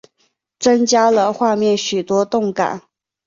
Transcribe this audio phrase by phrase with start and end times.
[0.57, 2.81] 增加了画面许多动感